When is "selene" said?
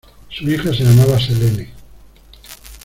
1.19-1.69